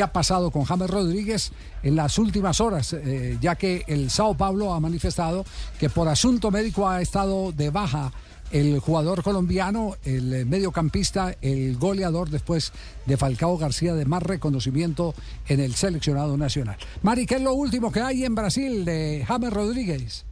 [0.00, 2.94] ¿Qué ha pasado con James Rodríguez en las últimas horas?
[2.94, 5.44] Eh, ya que el Sao Paulo ha manifestado
[5.78, 8.10] que por asunto médico ha estado de baja
[8.50, 12.72] el jugador colombiano, el mediocampista, el goleador después
[13.04, 15.14] de Falcao García de más reconocimiento
[15.48, 16.78] en el seleccionado nacional.
[17.02, 20.24] Mari, ¿qué es lo último que hay en Brasil de James Rodríguez?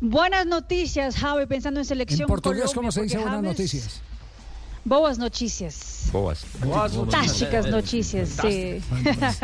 [0.00, 2.22] Buenas noticias, Javi, pensando en selección.
[2.22, 4.02] En portugués, Colombia, ¿cómo se dice buenas noticias?
[4.88, 6.08] Boas noticias.
[6.12, 6.44] Boas.
[6.60, 8.80] Fantásticas noticias, sí.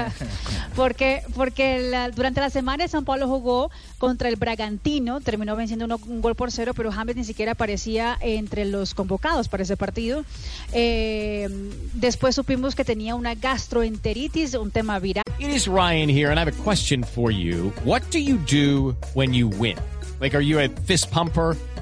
[0.76, 6.00] porque porque la- durante la semana San Paulo jugó contra el Bragantino, terminó venciendo uno-
[6.06, 10.24] un gol por cero, pero James ni siquiera aparecía entre los convocados para ese partido.
[10.72, 11.48] Eh,
[11.92, 15.24] después supimos que tenía una gastroenteritis, un tema viral.
[15.38, 17.72] It is Ryan here, and I have a question for you.
[17.84, 19.76] What do you do when you win?
[20.20, 21.56] Like, are you a fist pumper?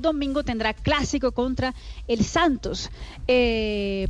[0.00, 1.74] domingo tendrá clásico contra
[2.08, 2.90] el Santos.
[3.28, 4.08] Eh,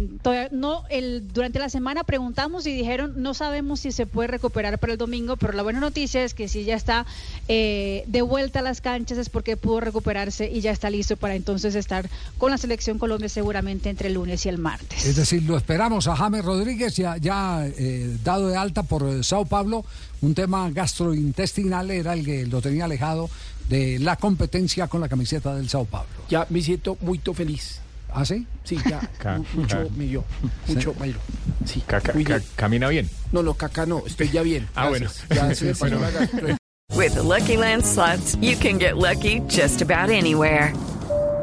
[0.50, 4.92] no, el, durante la semana preguntamos y dijeron no sabemos si se puede recuperar para
[4.92, 7.06] el domingo, pero la buena noticia es que si ya está
[7.48, 11.34] eh, de vuelta a las canchas es porque pudo recuperarse y ya está listo para
[11.34, 12.08] entonces estar
[12.38, 15.04] con la selección Colombia seguramente entre el lunes y el martes.
[15.04, 19.84] Es decir, lo esperamos a James Rodríguez ya, eh, dado de alta por Sao Paulo.
[20.22, 23.28] Un tema gastrointestinal era el que lo tenía alejado
[23.68, 26.08] de la competencia con la camiseta del Sao Paulo.
[26.28, 27.80] Ya me siento muy feliz.
[28.14, 28.46] ¿Ah, sí?
[28.64, 30.24] Sí, ya Ca- mu- mucho ca- me dio.
[30.68, 31.16] Mucho dio.
[31.64, 33.08] Sí, Ca- ca- camina bien.
[33.32, 34.68] No, no, caca no, estoy ya bien.
[34.74, 35.24] Ah, Gracias.
[35.30, 36.56] Ya se me pasó la gastro-
[36.94, 40.74] With the Lucky Land slots, you can get lucky just about anywhere.